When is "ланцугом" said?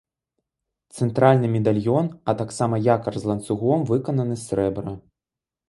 3.33-3.87